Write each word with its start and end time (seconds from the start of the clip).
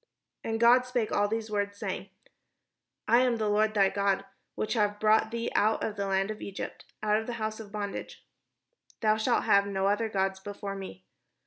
And 0.43 0.59
God 0.59 0.87
spake 0.87 1.11
all 1.11 1.27
these 1.27 1.51
words, 1.51 1.77
saying:— 1.77 2.09
"I 3.07 3.19
am 3.19 3.35
the 3.37 3.47
Lord 3.47 3.75
thy 3.75 3.89
God, 3.89 4.25
which 4.55 4.73
have 4.73 4.99
brought 4.99 5.29
thee 5.29 5.51
out 5.53 5.83
of 5.83 5.95
the 5.95 6.07
land 6.07 6.31
of 6.31 6.41
Egypt, 6.41 6.85
out 7.03 7.17
of 7.17 7.27
the 7.27 7.33
house 7.33 7.59
of 7.59 7.71
bondage. 7.71 8.25
Thou 9.01 9.15
shalt 9.17 9.43
have 9.43 9.67
no 9.67 9.85
other 9.85 10.09
gods 10.09 10.39
before 10.39 10.73
me. 10.75 11.05